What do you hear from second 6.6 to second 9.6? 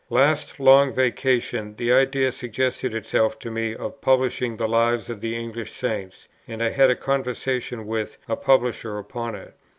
I had a conversation with [a publisher] upon it.